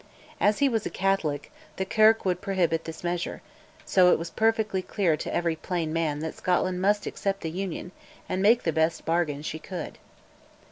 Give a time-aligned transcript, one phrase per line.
[0.39, 3.43] As he was a Catholic, the Kirk would prohibit this measure,
[3.85, 7.91] so it was perfectly clear to every plain man that Scotland must accept the Union
[8.27, 9.99] and make the best bargain she could.